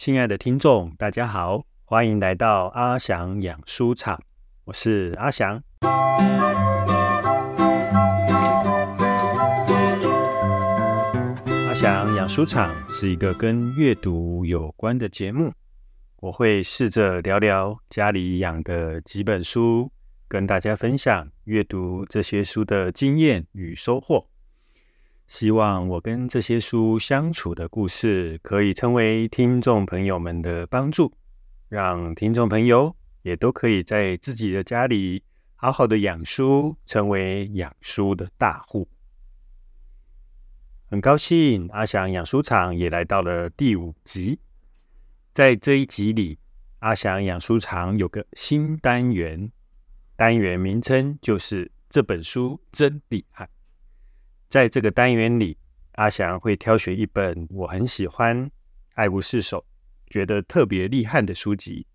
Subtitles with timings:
[0.00, 4.22] 亲爱的听众，大家好，欢迎来到阿翔养书场，
[4.66, 5.60] 我是阿翔。
[11.66, 15.52] 阿翔养书场是一个跟阅读有关的节目，
[16.20, 19.90] 我会试着聊聊家里养的几本书，
[20.28, 24.28] 跟大家分享阅读这些书的经验与收获。
[25.28, 31.12] 希望我跟这些书相处的故事，可以成为听众朋友们的帮助，
[31.68, 35.22] 让听众朋友也都可以在自己的家里
[35.54, 38.88] 好好的养书，成为养书的大户。
[40.86, 44.40] 很高兴阿翔养书场也来到了第五集，
[45.34, 46.38] 在这一集里，
[46.78, 49.52] 阿翔养书场有个新单元，
[50.16, 53.46] 单元名称就是这本书真厉害。
[54.48, 55.58] 在这个单元里，
[55.92, 58.50] 阿翔会挑选一本我很喜欢、
[58.94, 59.64] 爱不释手、
[60.08, 61.86] 觉得特别厉害的书籍，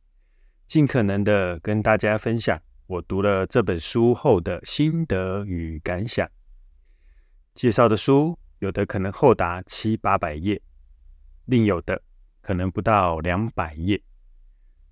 [0.67, 6.29] 尽可能的跟大家分享我读了这本书后的心得与感想。
[7.55, 10.61] 介绍的书有的可能厚达七八百页，
[11.45, 11.99] 另有的
[12.41, 13.99] 可能不到两百页。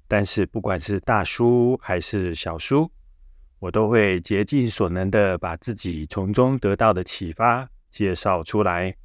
[0.08, 2.92] 但是不管是大书还是小书，
[3.62, 8.96] 我都会竭尽所能的把自己从中得到的启发介绍出来。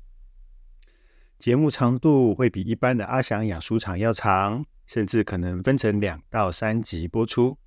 [1.38, 7.58] 节目长度会比一般的阿翔养书场要长，甚至可能分成两到三集播出，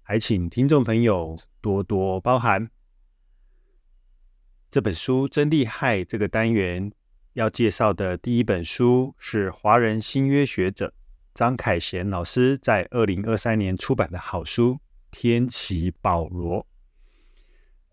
[0.00, 2.70] 还请听众朋友多多包涵。
[4.70, 6.04] 这本书真厉害！
[6.04, 6.92] 这个单元
[7.32, 10.94] 要介绍的第一本书是华人新约学者
[11.34, 14.78] 张凯贤老师在二零二三年出版的好书。
[15.20, 16.64] 天启保罗，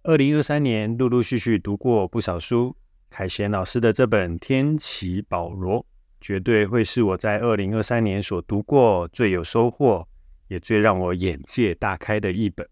[0.04, 2.76] 二零二三年陆陆续续读过不少书，
[3.10, 5.80] 凯贤老师的这本《天启保罗》
[6.22, 10.08] 绝对会是我在二零二三年所读过最有收获，
[10.50, 12.70] 也最让我眼界大开的一本。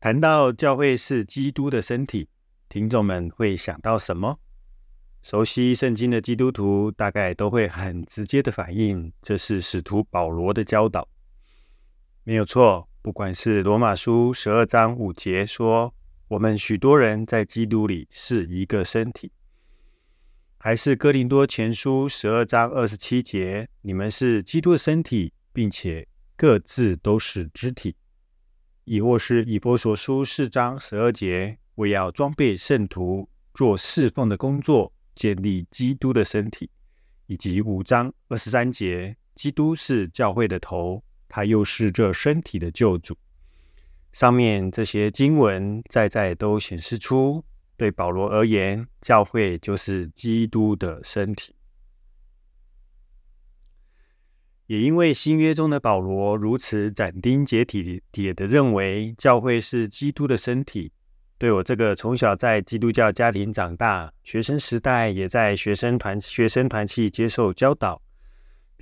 [0.00, 2.28] 谈到教会是基督的身体，
[2.68, 4.40] 听众们会想到什么？
[5.22, 11.08] 熟悉圣经的基督徒大概都会很直接的反应，这是使徒保罗的教导，
[12.24, 12.88] 没有错。
[13.02, 15.92] 不管是罗马书十二章五节说
[16.28, 19.32] 我们许多人在基督里是一个身体，
[20.58, 26.06] 还是哥林多前书十二章二十七节你们是基督的身体，并且
[26.36, 27.96] 各自都是肢体，
[28.84, 34.92] 亦或是以波所书四章十二节为要装备圣徒做侍奉的工作。
[35.14, 36.70] 建立基督的身体，
[37.26, 41.04] 以及五章二十三节，基督是教会的头，
[41.34, 43.16] 他又是这身体的救主。
[44.12, 47.42] 上面这些经文在在都显示出，
[47.78, 51.54] 对保罗而言，教会就是基督的身体。
[54.66, 60.92] 也因为新约中的保罗如此斩钉截铁铁的认为，教会是基督的身体。
[61.38, 68.02] 对我这个从小在基督教家庭长大，学生时代也在学生团学生团契接受教导，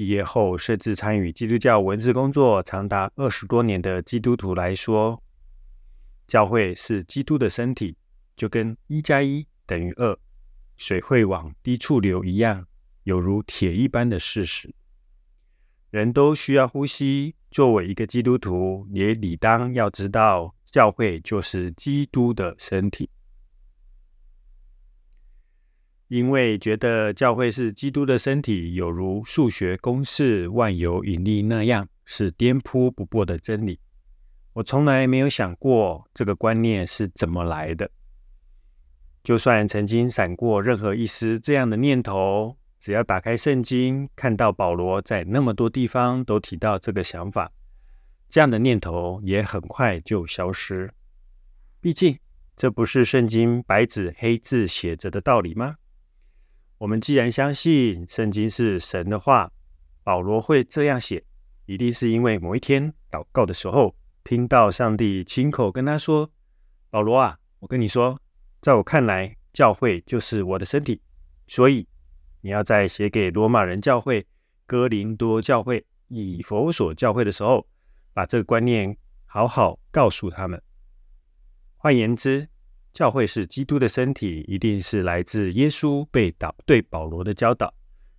[0.01, 5.23] 毕业后甚至参与基督教文字工作长达二十多年的基督徒来说，
[6.27, 7.95] 教会是基督的身体，
[8.35, 10.19] 就跟一加一等于二，
[10.79, 12.67] 水会往低处流一样，
[13.03, 14.75] 有如铁一般的事实。
[15.91, 20.55] 人都需要呼吸，作为一个基督徒，也理当要知道。
[20.65, 23.11] 教会就是基督的身体，
[26.11, 33.79] 因为觉得教会是基督的身体，有如数学公式万有引力那样，是颠扑不破的真理。
[34.53, 37.89] 我从来没有想过这个观念是怎么来的。
[39.23, 47.53] 就算曾经闪过任何一丝这样的念头，只要打开圣经，看到保罗在那么多地方都提到这个想法。
[48.29, 50.93] 这样的念头也很快就消失。
[51.81, 52.19] 毕竟，
[52.57, 55.77] 这不是圣经白纸黑字写着的道理吗？
[56.81, 59.53] 我们既然相信圣经是神的话，
[60.03, 61.23] 保罗会这样写，
[61.67, 63.95] 一定是因为某一天祷告的时候，
[64.25, 66.31] 听到上帝亲口跟他说
[66.89, 68.19] ：“保罗啊，我跟你说，
[68.63, 71.03] 在我看来，教会就是我的身体，
[71.49, 71.87] 所以
[72.41, 74.27] 你要在写给罗马人教会、
[74.65, 77.67] 哥林多教会、以佛所教会的时候。”
[78.13, 80.61] 把这个观念好好告诉他们。
[81.77, 82.49] 换言之，
[82.93, 87.73] 教会是基督的身体，一定是来自耶稣被导对保罗的教导，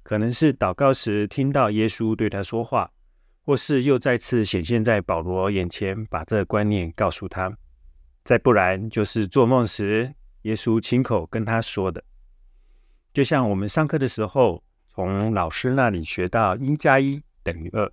[0.03, 2.91] 可能是祷告时听到耶稣对他说话，
[3.43, 7.55] 或是又再次显现在保罗眼前，把这个观念告诉他。
[8.23, 10.13] 再不然，就是做梦时
[10.43, 12.03] 耶稣亲口跟他说的。
[13.13, 17.91] 就像我们上课的时候，从老师那里学到一加一等于二。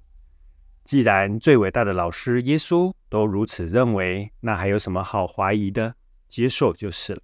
[0.84, 5.94] 既然最伟大的老师耶稣都如此认为，那还有什么好怀疑的？
[6.28, 7.22] 接受就是了。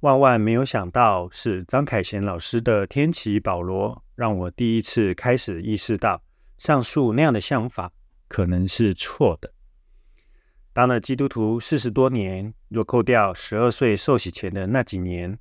[0.00, 6.22] 万万没有想到，是张凯贤老师的天启保罗，让我第一次开始意识到，
[6.58, 7.92] 上述那样的想法
[8.26, 9.54] 可能是错的。
[10.72, 15.38] 当了基督徒四十多年，若扣掉十二岁受洗前的那几年，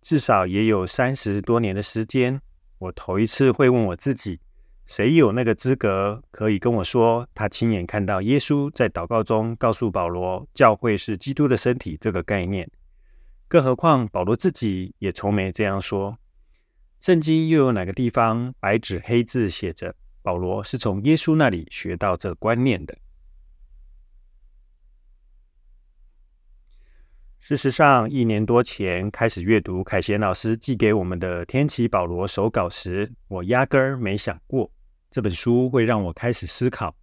[0.00, 2.40] 至少也有三十多年的时间。
[2.78, 4.40] 我头一次会问我自己：
[4.90, 12.68] 谁有那个资格可以跟我说，他亲眼看到耶稣在祷告中告诉保罗，教会是基督的身体这个概念？
[13.46, 16.18] 更何况保罗自己也从没这样说。
[16.98, 22.98] 圣经又有哪个地方白纸黑字写着，保罗是从耶稣那里学到这观念的？
[27.38, 34.68] 事实上，一年多前开始阅读凯贤老师寄给我们的《天启保罗手稿》时，我压根儿没想过
[35.10, 36.94] 这本书会让我开始思考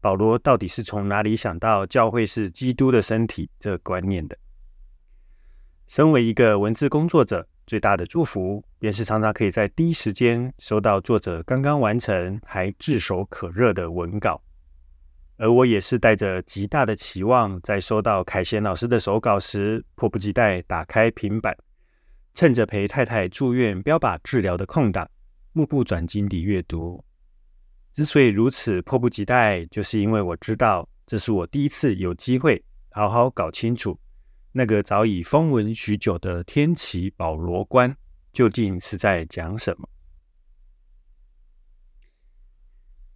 [0.00, 4.38] 保罗到底是从哪里想到教会是基督的身体这观念的。
[5.88, 14.40] 身为一个文字工作者，最大的祝福便是常常可以在第一时间收到作者刚刚完成还炙手可热的文稿。
[15.36, 21.56] 而我也是带着极大的期望，在收到凯贤老师的手稿时，迫不及待打开平板，
[22.32, 25.10] 趁着陪太太住院标靶治疗的空档，
[25.52, 27.04] 目不转睛地阅读。
[27.96, 33.98] 之所以如此迫不及待，就是因为我知道，这是我第一次有机会好好搞清楚
[34.52, 37.96] 那个早已风闻许久的天启保罗观
[38.34, 39.88] 究竟是在讲什么。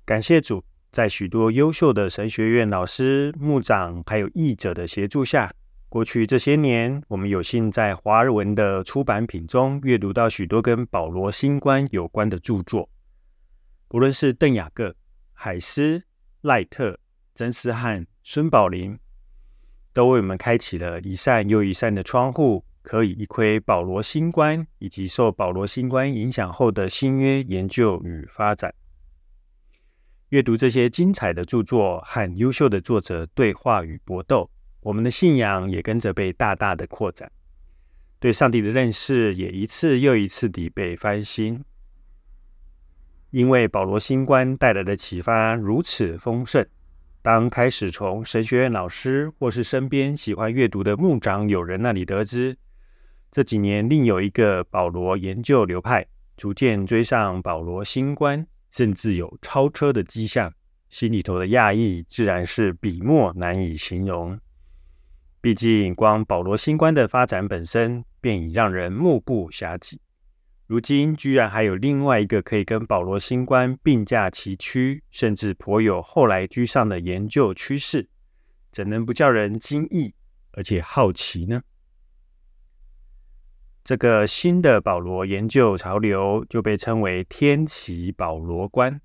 [0.06, 0.64] 感谢主。
[0.92, 5.52] 在许多优秀的神学院老师、牧长还有译者的协助下，
[5.88, 12.88] 过去这些年，我们有幸在华文的出版品中阅读到许多跟保罗新观有关的著作。
[13.90, 14.94] 不论是邓雅各、
[15.32, 16.04] 海斯、
[16.42, 16.96] 赖特、
[17.34, 18.96] 曾思汉、孙宝林，
[19.92, 28.72] 都为我们开启了一扇又一扇的窗户，可以一窥保罗新观以及受保罗新观影响后的新约研究与发展。
[30.28, 34.48] 阅读这些精彩的著作和优秀的作者对话与搏斗，
[34.82, 37.28] 我们的信仰也跟着被大大的扩展，
[38.20, 41.64] 对上帝的认识也一次又一次地被翻新。
[43.30, 46.66] 因为保罗新观带来的启发如此丰盛，
[47.22, 52.56] 当开始从神学院老师或是身边喜欢阅读的牧长友人那里得知，
[53.30, 56.06] 这几年另有一个保罗研究流派
[56.36, 58.46] 逐渐追上保罗新观。
[58.72, 60.54] 甚至有超车的迹象，
[60.90, 64.38] 心里头的讶异自然是笔墨难以形容。
[65.40, 69.98] 毕竟，光保罗新观的发展本身便已让人目不暇接。
[70.70, 78.08] 如今，居然还有另外一个可以跟保罗新观并驾齐驱，甚至颇有后来居上的研究趋势，
[78.70, 80.14] 怎能不叫人惊异
[80.52, 81.62] 而且好奇呢？
[83.82, 89.00] 这个新的保罗研究潮流就被称为天启保罗观。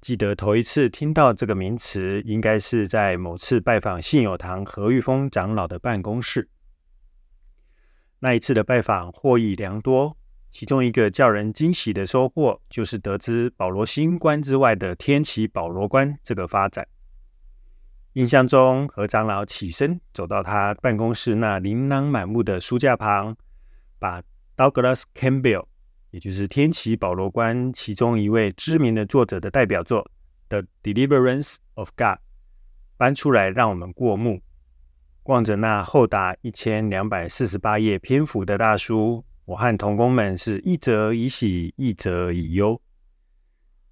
[0.00, 6.48] 记得头一次听到这个名词，应该是在某次拜访信友堂何玉峰长老的办公室。
[8.18, 10.17] 那一次的拜访获益良多，
[10.50, 16.86] 其中一个叫人惊喜的收获，就是得知保罗新官之外的天启保罗观这个发展。
[18.14, 23.36] 印象中，何长老起身走到他办公室那琳琅满目的书架旁。
[24.00, 24.22] 把
[24.56, 25.66] Douglas Campbell，
[26.12, 30.02] 也就是《天启保罗观》其中一位知名的作者的代表作
[30.48, 32.02] 《The Deliverance of God》
[32.96, 34.40] 搬出来，让我们过目。
[35.24, 42.78] 望着那厚达一千两百四十八页篇幅的大书，我和同工们是一则以喜，一则以忧。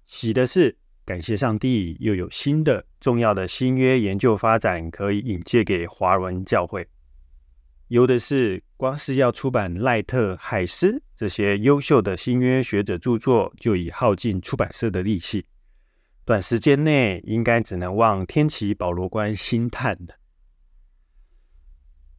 [0.05, 6.87] 喜的是，感谢上帝，又有新的重要的新约研究发展可以引介给华文教会。
[7.87, 15.47] 忧的是，光是要出版赖特、海斯这些优秀的新约学者著作，就已耗尽出版社的力气。
[16.23, 20.19] 短时间内，应该只能望天启保罗观心叹的。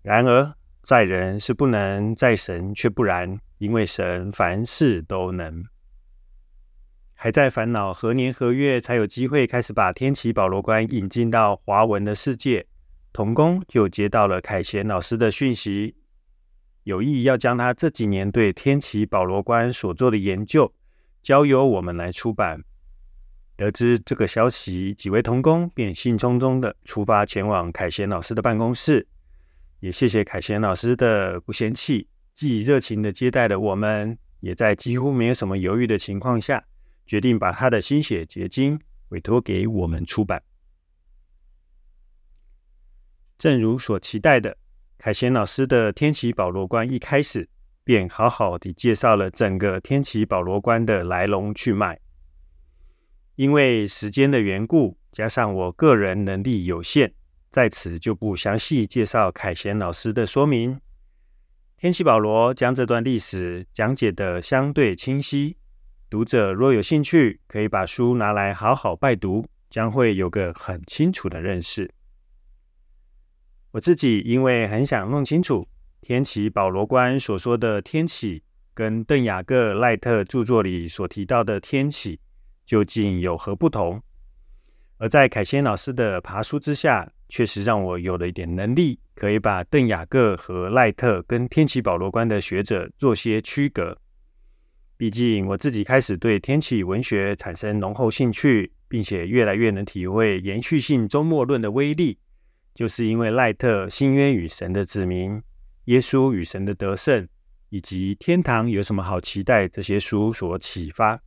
[0.03, 0.57] 然而，
[0.89, 5.63] 在人是不能，在神却不然，因为神凡事都能。
[7.13, 12.67] 还在烦恼何年何月才有机会开始把天启保罗观引进到华文的世界。
[13.13, 15.95] 童工就接到了凯贤老师的讯息，
[16.85, 20.73] 有意要将他这几年对天启保罗观所做的研究
[21.23, 22.65] 交由我们来出版。
[23.59, 29.07] 得知这个消息，几位童工便兴冲冲的出发前往凯贤老师的办公室。
[29.81, 36.65] 也谢谢凯贤老师的不嫌弃，既热情的接待了我们，也在几乎没有什么犹豫的情况下，
[37.07, 38.81] 决定把他的心血结晶
[39.11, 40.43] 委托给我们出版。
[43.39, 44.57] 正如所期待的，
[44.99, 47.49] 凯贤老师的《天启保罗观》一开始
[47.85, 52.01] 便好好的介绍了整个《天启保罗观》的来龙去脉。
[53.37, 57.15] 因为时间的缘故，加上我个人能力有限，
[57.51, 60.81] 在此就不详细介绍凯贤老师的说明。
[61.77, 65.57] 天启保罗将这段历史讲解得相对清晰，
[66.11, 71.91] 读者若有兴趣，可以把书拿来好好拜读，将会有个很清楚的认识。
[73.71, 75.69] 我自己因为很想弄清楚
[76.01, 78.43] 天启保罗观所说的天启，
[78.75, 82.19] 跟邓雅各赖特著作里所提到的天启
[82.67, 84.03] 究竟有何不同，
[84.97, 88.99] 而在凯先老师的爬书之下，确实让我有了一点能力。
[89.15, 93.99] 可以把邓雅各和赖特跟天启保罗观的学者做些区隔。
[94.97, 102.17] 毕竟我自己开始对天启文学产生浓厚兴趣，并且越来越能体会延续性周末论的威力，
[102.75, 105.33] 就是因为赖特《新约与神的子民》、
[105.87, 107.25] 《耶稣与神的得胜》
[107.71, 111.21] 以及《天堂有什么好期待》这些书所启发。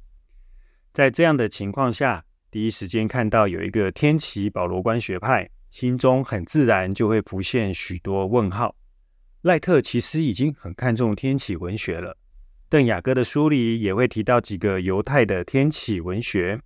[0.94, 5.50] 在这样的情况下，第一时间看到有一个天启保罗观学派。
[5.72, 8.76] 心中很自然就会浮现许多问号。
[9.42, 12.18] 赖特其实已经很看重天启文学了。
[12.70, 16.62] 邓雅各的书里也会提到几个犹太的天启文学。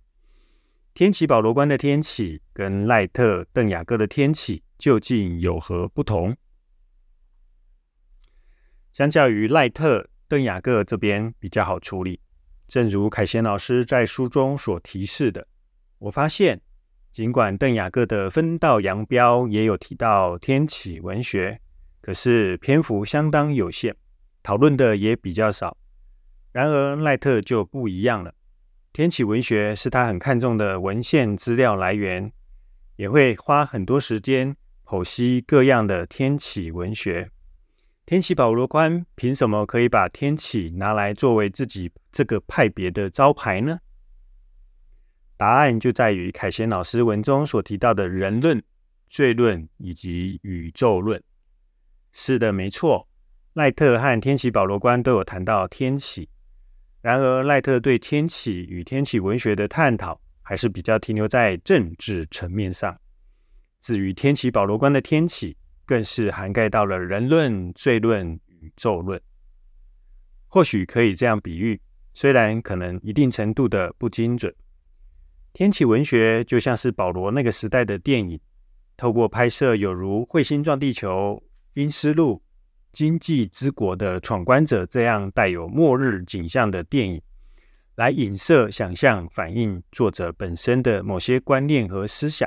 [0.92, 6.36] 天启保罗观的天启跟赖特、邓雅各的天启究竟有何不同？
[8.92, 12.20] 相较于赖特、邓雅各这边比较好处理。
[12.66, 15.46] 正如凯贤老师在书中所提示的，
[15.98, 16.60] 我发现。
[17.16, 21.58] 尽管邓雅各的分道扬镳也有提到天启文学，
[22.02, 23.96] 可是篇幅相当有限，
[24.42, 25.78] 讨论的也比较少。
[26.52, 28.34] 然而赖特就不一样了，
[28.92, 32.30] 天启文学是他很看重的文献资料来源，
[32.96, 34.54] 也会花很多时间
[34.84, 37.30] 剖析各样的天启文学。
[38.04, 43.78] 天启保罗官凭什么可以把天启拿来作为自己这个派别的招牌呢？
[45.36, 48.62] 答案就在于凯贤老师文中所提到的人论、
[49.10, 51.22] 罪论以及宇宙论。
[52.12, 53.06] 是的，没错。
[53.52, 56.28] 赖特和天启保罗观都有谈到天启，
[57.00, 62.98] 然而赖特对天启与天启文学的探讨还是比较停留在政治层面上。
[63.80, 69.20] 至于天启保罗观的天启，更是涵盖到了人论、罪论、宇宙论。
[70.48, 71.80] 或许可以这样比喻，
[72.12, 74.54] 虽然可能一定程度的不精准。
[75.56, 78.38] 天启文学就像是保罗那个时代的电影，
[78.94, 81.08] 透过拍摄有如《彗星撞地球》
[81.72, 82.34] 《冰丝路》
[82.92, 87.22] 《经济之国的闯关者》这样带有末日景象的电影，
[87.94, 92.46] 来影射、想象、反映作者本身的某些观念和思想。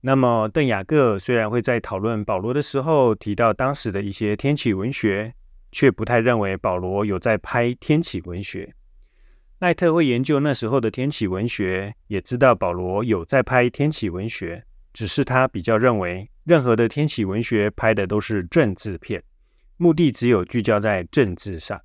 [0.00, 5.34] 那么，邓雅各虽然会在讨论保罗的时候提到当时的一些天启文学，
[5.72, 8.74] 却不太认为保罗有在拍天启文学。
[9.58, 19.20] 赖特会研究那时候的天启文学，也知道保罗有在拍天启文学，只是他比较认为，任何的天启文学拍的都是政治片，
[19.76, 21.80] 目的只有聚焦在政治上。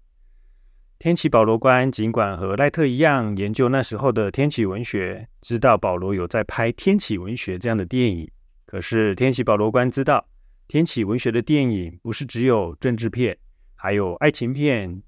[0.99, 8.29] 天启保罗观尽管和赖特一样研究那时候的天启文学，知道保罗有在拍天启文学这样的电影，
[8.67, 10.27] 可是天启保罗观知道，
[10.67, 13.35] 天启文学的电影不是只有政治片，
[13.73, 15.01] 还有爱情片。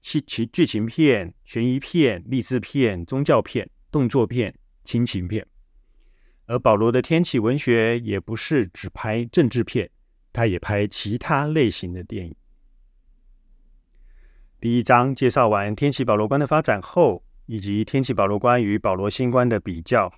[0.00, 5.46] 其其剧情片、悬疑片、励志片、宗教片、动作片、亲情片，
[6.46, 9.90] 而保罗的天启文学也不是只拍政治片，
[10.32, 12.34] 他也拍其他类型的电影。
[14.60, 20.12] 第一章介绍完天启保罗观的发展后，以及天启保罗观与保罗新观的比较，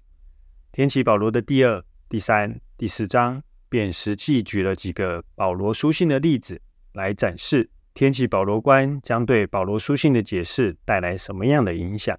[0.72, 6.60] 天启保罗的第二、第三、第四章便实际举了几个保罗书信的例子
[6.92, 7.70] 来展示。
[7.94, 12.18] 天启保罗观将对保罗书信的解释带来什么样的影响？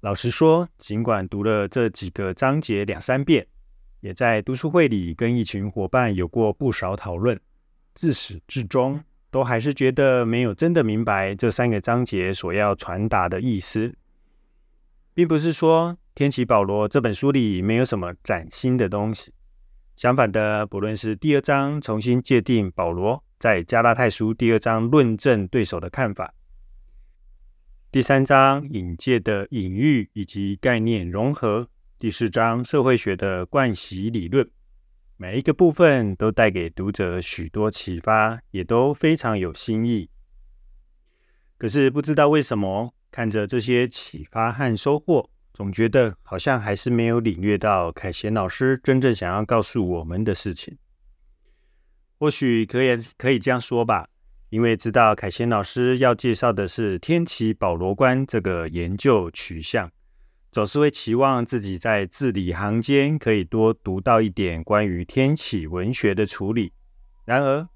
[0.00, 3.46] 老实说，尽管读了这几个章节两三遍，
[4.00, 7.40] 也在读书会里跟一群伙伴有过不少讨论，
[7.94, 13.94] 自始至终都还是觉得没有真的明白这三个章节所要传达的意思，
[15.14, 19.32] 并不是说天启保罗这本书里没有什么崭新的东西，
[19.94, 23.22] 相反的，不论是第二章重新界定保罗。
[23.38, 26.34] 在加拉太书第二章论证对手的看法，
[27.92, 31.68] 第三章引介的隐喻以及概念融合，
[32.00, 34.50] 第四章社会学的惯习理论，
[35.16, 40.10] 每一个部分都带给读者许多启发，也都非常有新意。
[41.56, 50.76] 可是不知道为什么，看着这些启发和收获，总觉得好像还是没有领略到凯贤老师真正想要告诉我们的事情。
[52.18, 54.08] 或许可以可以这样说吧。
[54.50, 59.90] 因为知道凯先老师要介绍的是天启保罗观这个研究取向，
[60.50, 66.72] 总是会期望自己在字里行间可以多读到一点关于天启文学的处理。
[67.26, 67.68] 然而，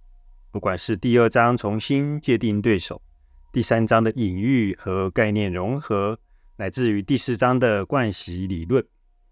[0.51, 3.03] 不管是第二章重新界定对手，
[3.53, 6.19] 第三章的隐喻和概念融合，
[6.57, 8.83] 乃至于第四章的惯习理论，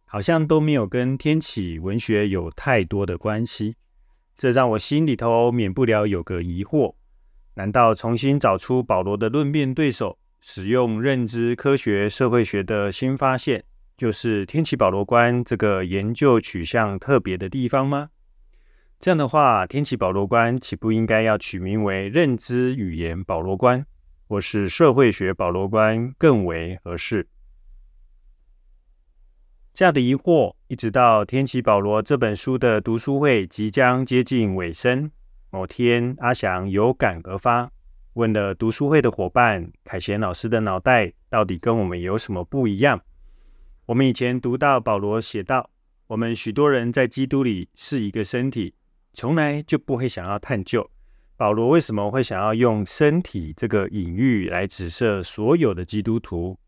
[0.05, 3.77] 好像都没有跟天启文学有太多的关系。
[4.41, 6.95] 这让我心里头免不了有个疑惑。
[7.57, 13.63] 难道重新找出保罗的论辩对手，使用认知科学、社会学的新发现，
[13.99, 18.09] 就是天启保罗观这个研究取向特别的地方吗？
[18.99, 23.85] 这样的话，天启保罗观岂不应该要取名为认知语言保罗观，
[24.27, 27.29] 或是社会学保罗观更为合适？
[29.73, 35.11] 这样的疑惑，一直到天启保罗这本书的读书会即将接近尾声。
[35.51, 37.71] 某天，阿祥有感而发，
[38.15, 43.01] 问了读书会的伙伴：“凯贤老师的脑袋到底跟我们有什么不一样？”
[43.87, 45.71] 我们以前读到保罗写道
[46.09, 48.75] ：“我们许多人在基督里是一个身体，
[49.15, 50.89] 从来就不会想要探究
[51.37, 56.59] 保罗为什么会想要用身体这个隐喻来指涉所有的基督徒，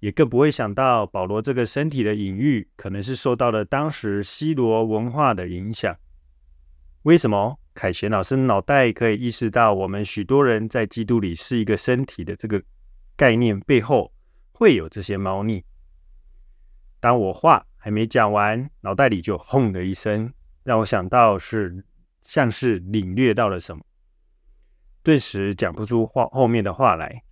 [0.00, 5.96] 也更不会想到保罗这个身体的隐喻可能是受到了当时西罗文化的影响。
[7.04, 12.62] 为什么？”凯旋老师脑袋可以意识到，我们许多人在基督里是一个身体的这个
[13.16, 14.12] 概念背后
[14.52, 15.64] 会有这些猫腻。
[16.98, 20.30] 当我话还没讲完，脑袋里就轰的一声，
[20.64, 21.82] 让我想到是
[22.22, 23.82] 像是领略到了什么，
[25.02, 27.22] 顿时讲不出话后面的话来。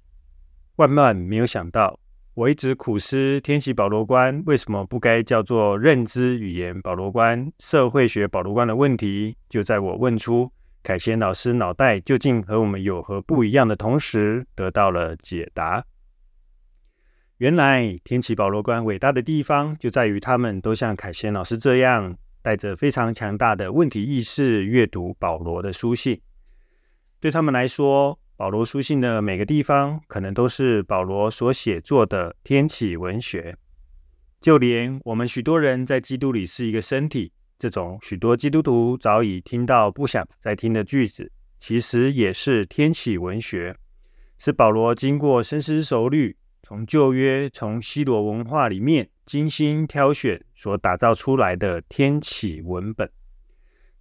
[0.77, 1.99] 万万没有想到。
[2.39, 10.49] 我一直苦思天启保罗观为什么不该叫做认知语言保罗观、社会学保罗观的问题，就在我问出
[10.85, 15.85] 凯先老师脑袋究竟和我们有何不一样的同时，得到了解答。
[17.39, 26.21] 原来天启保罗观伟大的地方就在于他们都像凯先老师这样，带着非常强大的问题意识阅读保罗的书信，
[27.19, 28.17] 对他们来说。
[28.39, 33.57] 保罗书信的每个地方，可能都是保罗所写作的天启文学。
[34.41, 43.77] 就连我们许多人在基督里是一个身体，这种许多基督徒早已听到不想再听的句子，其实也是天启文学，
[44.39, 53.11] 是保罗经过深思熟虑，从旧约、从希罗文化里面精心挑选所打造出来的天启文本。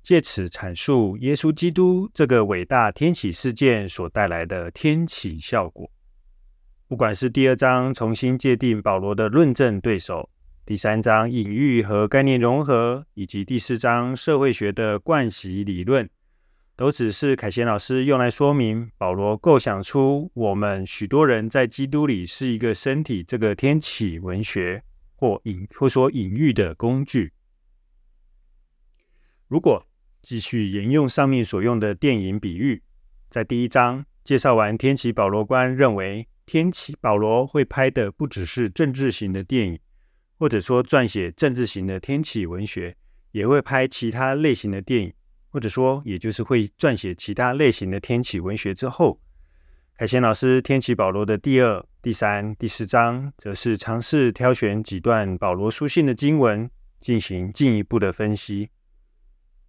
[0.08, 5.91] 借此阐述耶稣基督这个伟大天启事件所带来的天启效果。
[6.88, 10.30] 不管是第二章重新界定保罗的论证对手，
[10.65, 16.10] 第三章隐喻和概念融合，以及第四章社会学的惯习理论，
[16.78, 24.82] 都只是凯贤老师用来说明保罗构想出我们许多人在基督里是一个身体这个天启文学
[25.17, 27.34] 或隐或说隐喻的工具。
[29.50, 29.86] 如果
[30.21, 32.82] 继续沿用上面所用的电影比喻，
[33.30, 39.80] 在第一章介绍完天启保罗观，认为天启保罗会拍的不只是政治型的电影，
[40.38, 42.95] 或者说撰写政治型的天启文学，
[43.32, 45.13] 也会拍其他类型的电影，
[45.49, 49.19] 或者说也就是会撰写其他类型的天启文学之后，
[49.97, 58.69] 凯贤老师天启保罗的第二、第三、第四章，则是尝试挑选几段保罗书信的经文，进行进一步的分析。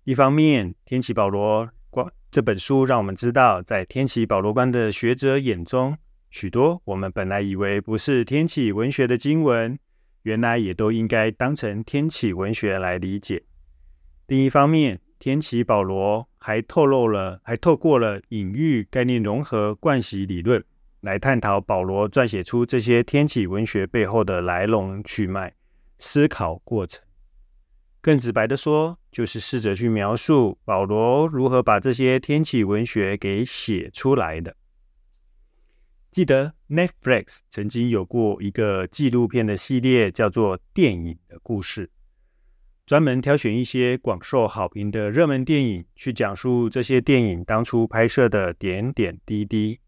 [0.09, 5.99] 一方面，《天启保罗观》这本书让我们知道，在天启保罗观的学者眼中，
[6.31, 9.79] 许多我们本来以为不是天启文学的经文，
[10.23, 13.43] 原来也都应该当成天启文学来理解。
[14.29, 20.65] 另一方面，天启保罗还透露了，还透过了隐喻、概念融合、惯习理论，
[21.03, 25.53] 来探讨保罗撰写出这些天启文学背后的来龙去脉、
[25.99, 27.05] 思考过程。
[28.09, 34.57] 更直白的说，就是试着去描述保罗如何把这些天启文学给写出来的。
[36.11, 41.87] 记得 Netflix 曾经有过一个纪录片的系列，叫做《电影的故事》，
[42.87, 49.81] 专门挑选一些广受好评的热门电影，去讲述这些电影当初拍摄的点点滴滴。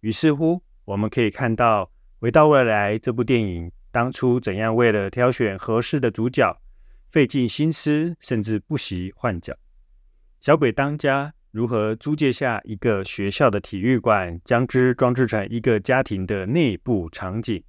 [0.00, 1.84] 于是乎，我们可以看到
[2.18, 6.60] 《回到未来》这部电影当初怎样为了挑选合适的主角。
[7.10, 9.54] 费尽心思，甚至不惜换脚。
[10.40, 17.62] 小鬼当家如何租借下一个学校的体育馆，将之装置成一个家庭的内部场景，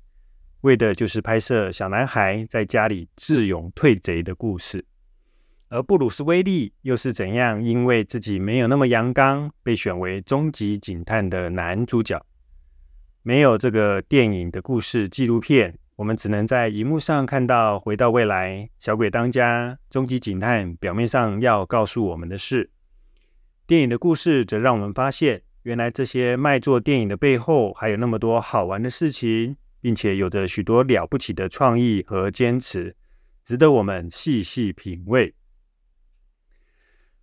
[0.62, 4.86] 为的就是拍摄小男孩在家里智勇退贼的故事。
[5.70, 12.26] 而布鲁斯威利又是怎样因为自己没有那么阳刚，被选为终极警探的男主角？
[13.22, 22.70] 没有这个电影的故事纪录片，我们只能在荧幕上看到《回到未来》、《小鬼当家》、《终极警探》表面上要告诉我们的事。
[23.68, 32.96] 电影的故事则让我们发现，原来这些卖座电影的背后还有那么多好玩的事情，并且有着许多了不起的创意和坚持，
[33.44, 35.36] 值得我们细细品味。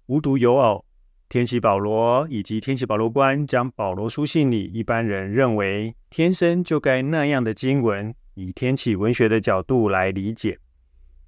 [0.05, 0.85] 无独有偶，
[1.31, 10.59] 天启保罗以及天启保罗观将保罗书信里一般人认为天生就该那样的经文，以天启文学的角度来理解，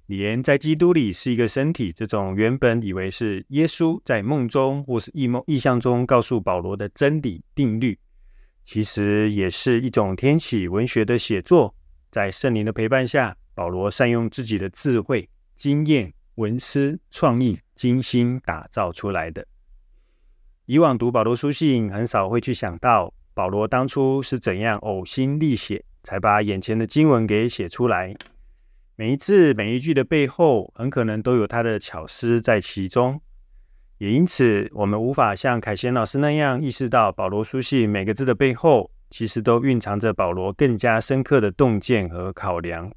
[0.05, 7.97] 李岩在基督里是一个身体这种原本以为是耶稣在梦中或是异梦意象中告诉保罗的真理定律，
[8.63, 11.73] 其实也是一种天启文学的写作，
[12.11, 17.59] 在圣灵的陪伴下，保罗善用自己的智慧、经验、文思、创意。
[17.79, 19.47] 精心打造出来的。
[20.65, 28.15] 以往读保罗书信，很少会去想到保罗当初是怎样呕心沥血，才把眼前的经文给写出来。
[28.95, 33.21] 每一字每一句的背后，很可能都有他的巧思在其中。
[33.97, 42.91] 也因此，我们无法像凯旋老师那样意识到保罗书信每个字的背后，其实都蕴藏着保罗更加深刻的洞见和考量。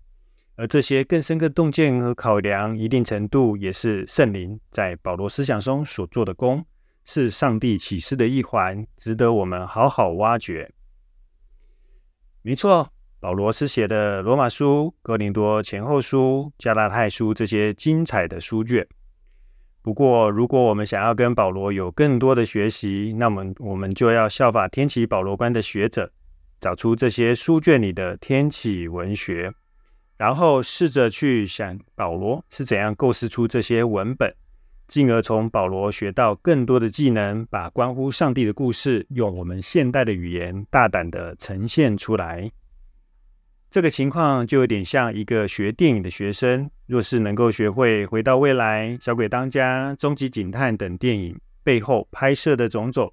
[0.55, 6.65] 而这些更深刻洞见和考量，一定程度也是圣灵在保罗思想中所做的功，
[7.05, 10.71] 是上帝启示的一环，值得我们好好挖掘。
[12.45, 18.85] 没错，保罗是写的罗马书、哥林多前后书、加拉太书这些精彩的书卷。
[19.81, 26.11] 不过，如果我们想要跟保罗有更多的学习，那么我们就要效法天启保罗观的学者，
[26.61, 29.53] 找出这些书卷里的天启文学。
[30.17, 34.33] 然后试着去想保罗是怎样构思出这些文本，
[34.93, 42.53] 进而从保罗学到更多的技能，把关乎上帝的故事用我们现代的语言大胆的呈现出来。
[43.71, 53.11] 这个情况就有点像一个学电影的学生，若是能够学会《回到未来》《小鬼当家》《终极警探》等电影背后拍摄的种种，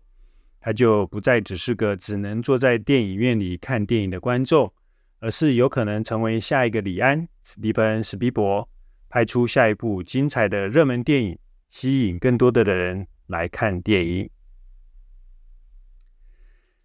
[0.60, 4.70] 他就不再只是个只能坐在电影院里看电影的观众。
[5.22, 8.68] 而是有可能成为下一个李安、史蒂芬·史皮伯，
[9.10, 11.38] 拍出下一部精彩的热门电影，
[11.70, 14.30] 吸引更多的人来看电影。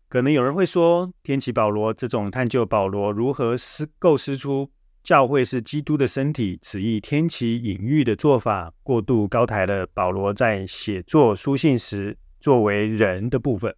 [0.09, 4.71] 可能有人会说，天启保罗这种探究保罗如何思构思出
[5.03, 13.75] 教会是基督的身体，此意天启隐喻的做法，过度高抬了保罗在写作书信时作为人的部分，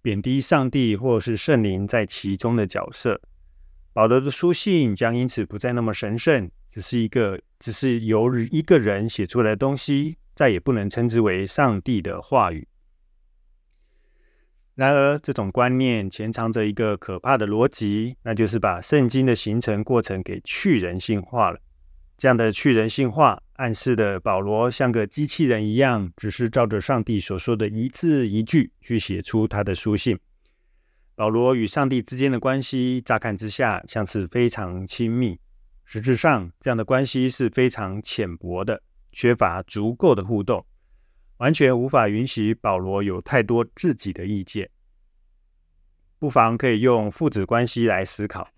[0.00, 3.20] 贬低上帝或是圣灵在其中的角色。
[3.92, 12.66] 保罗的书信将因此不再那么神圣，只是一个只是由一个人写出来的东西，再也不能称之为上帝的话语。
[14.74, 21.60] 然而，这种观念潜藏着一个可怕的逻辑，那就是把圣经的形成过程给去人性化了。
[22.16, 30.18] 这样的去人性化，暗示的保罗像个机器人一样，只是照着上帝所说的一字一句去写出他的书信。
[31.16, 35.38] 保罗与上帝之间的关系，乍看之下像是非常亲密，
[35.84, 38.82] 实质上这样的关系是非常浅薄的，
[39.14, 40.66] 缺乏足够的互动，
[41.38, 44.68] 完全无法允许保罗有太多自己的意见。
[46.18, 48.48] 不妨可以用父子关系来思考：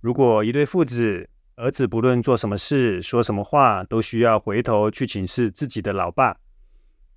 [0.00, 6.36] 如果一对父子，儿子不论做什么事、说什么话，都需要回头去请示自己的老爸，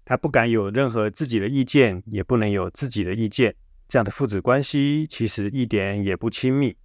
[0.04, 3.56] 他不敢有任何自己的意见，也不能有自己的意见。
[3.88, 6.76] 这样的父子关系其实一点也不亲密。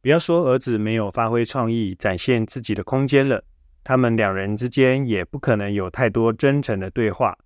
[0.00, 3.44] 不要说儿子没有发挥创意、展现自己的空间了，
[3.84, 7.38] 他们两人之间也不可能有太多真诚的对话。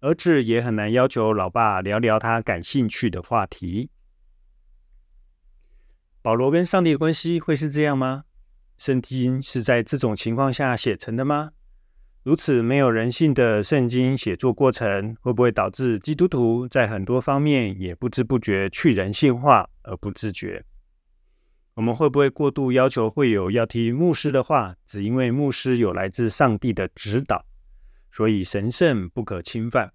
[0.00, 3.90] 儿子也很难要求老爸聊聊他感兴趣的话题。
[6.22, 8.24] 保罗跟上帝的关系会是这样吗？
[8.78, 11.50] 圣经是在这种情况下写成的吗？
[12.22, 20.64] 如此没有人性的圣经写作过程，会不会导致基督徒在很多方面也不知不觉去人性化而不自觉？
[21.80, 27.42] 我们会不会过度要求会友要听牧师的话，只因为牧师有来自上帝的指导，
[28.12, 29.90] 所以神圣不可侵犯？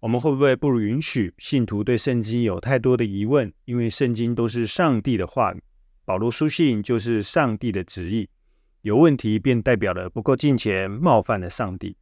[0.00, 3.52] 我们会不会不允许信徒对圣经有太多的疑问？
[3.64, 5.62] 因为圣经都是上帝的话语，
[6.04, 8.28] 保罗书信就是上帝的旨意。
[8.82, 11.96] 有问题便代表了不够敬虔，冒犯了上帝。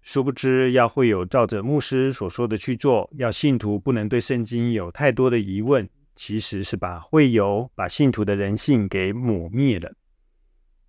[0.00, 9.94] 殊不知，要会有照着牧师所说的去做，要信徒不能对圣经有太多的疑问，其实是把会有把信徒的人性给抹灭了。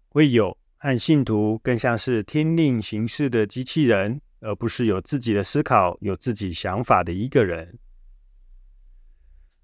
[0.07, 7.77] 会有和信徒更像是天令行事的机器人，而不是有自己的思考、有自己想法的一个人。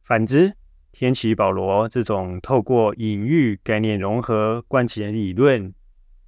[0.04, 0.54] 反之，
[0.91, 5.73] 天启保罗这种透过隐喻、概念融合、贯起理论。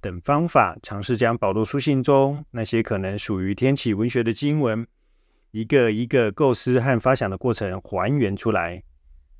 [0.00, 4.86] 等方法，尝试将保罗书信中那些可能属于天启文学的经文，
[5.50, 8.82] 一个一个构思和发想的过程还原出来。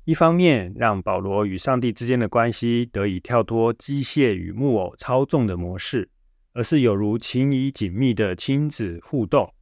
[0.07, 6.07] 一方面，让保罗与上帝之间的关系得以跳脱机械与木偶操纵的模式，
[6.53, 9.53] 而是有如情谊紧密的亲子互动，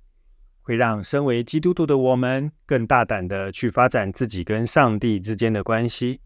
[0.62, 6.22] 会让身为基督徒的我们更大胆的去发展自己跟上帝之间的关系。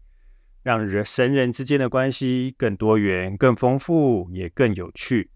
[0.62, 5.30] 让人神人之间的关系更多元、更丰富，也更有趣。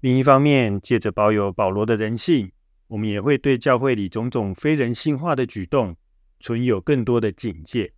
[0.00, 2.50] 另一方面，借着保有保罗的人性，
[2.86, 5.94] 我们也会对教会里种种非人性化的举动
[6.40, 7.92] 存有更多的警戒，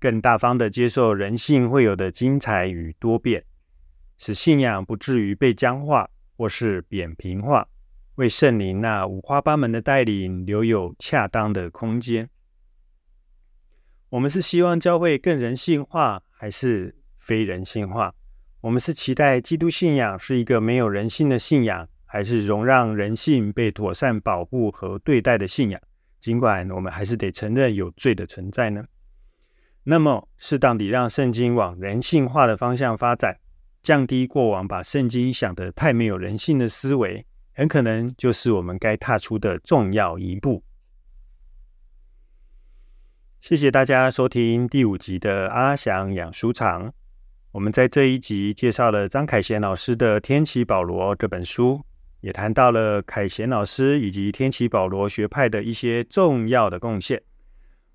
[0.00, 3.44] 更大方的接受人性会有的精彩与多变，
[4.18, 7.68] 使信仰不至于被僵化或是扁平化，
[8.16, 12.28] 为圣灵那五花八门的带领留有恰当的空间。
[14.08, 18.14] 我们是希望教会更人性化，还是非人性化？
[18.60, 25.80] 我们是期待基督信仰是一个没有人性的信仰，还是容让人性被妥善保护和对待的信仰？
[26.24, 28.82] 尽管我们还是得承认有罪的存在呢？
[29.82, 33.38] 那么，适当地让圣经往人性化的方向发展，
[33.82, 40.64] 降低过往把圣经想得太没有人性的思维，很可能就是我们该踏出的重要一步。
[43.42, 46.94] 谢谢大家收听第五集的阿翔养书场。
[47.52, 51.84] 我们在这一集介绍了张凯贤老师的《天启保罗》这本书，
[52.24, 57.20] 也谈到了凯贤老师以及天启保罗学派的一些重要的贡献。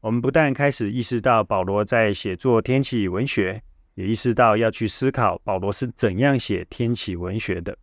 [0.01, 3.59] 我们不但开始意识到保罗在写作天启文学，
[3.95, 7.75] 也意识到要去思考保罗是怎样写天启文学的。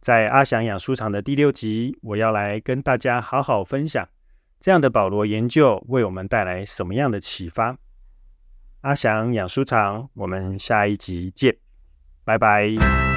[0.00, 4.08] 在阿翔养书场的第六集，我要来跟大家好好分享。
[4.58, 7.76] 这样的保罗研究为我们带来什么样的启发？
[8.80, 11.54] 阿翔养书场，我们下一集见，
[12.24, 13.15] 拜拜。